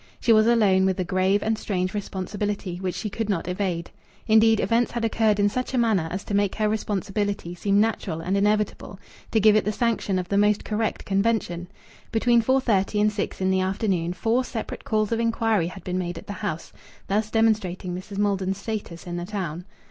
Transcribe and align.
She 0.19 0.33
was 0.33 0.47
alone 0.47 0.87
with 0.87 0.99
a 0.99 1.03
grave 1.03 1.43
and 1.43 1.59
strange 1.59 1.93
responsibility, 1.93 2.77
which 2.79 2.95
she 2.95 3.07
could 3.07 3.29
not 3.29 3.47
evade. 3.47 3.91
Indeed, 4.27 4.59
events 4.59 4.93
had 4.93 5.05
occurred 5.05 5.39
in 5.39 5.47
such 5.47 5.75
a 5.75 5.77
manner 5.77 6.07
as 6.09 6.23
to 6.23 6.33
make 6.33 6.55
her 6.55 6.67
responsibility 6.67 7.53
seem 7.53 7.79
natural 7.79 8.19
and 8.19 8.35
inevitable, 8.35 8.97
to 9.29 9.39
give 9.39 9.55
it 9.55 9.63
the 9.63 9.71
sanction 9.71 10.17
of 10.17 10.27
the 10.27 10.39
most 10.39 10.65
correct 10.65 11.05
convention. 11.05 11.67
Between 12.11 12.41
4.30 12.41 12.99
and 12.99 13.11
6 13.11 13.41
in 13.41 13.51
the 13.51 13.61
afternoon 13.61 14.13
four 14.13 14.43
separate 14.43 14.85
calls 14.85 15.11
of 15.11 15.19
inquiry 15.19 15.67
had 15.67 15.83
been 15.83 15.99
made 15.99 16.17
at 16.17 16.25
the 16.25 16.33
house, 16.33 16.73
thus 17.07 17.29
demonstrating 17.29 17.93
Mrs. 17.93 18.17
Maldon's 18.17 18.57
status 18.57 19.05
in 19.05 19.17
the 19.17 19.25
town. 19.27 19.65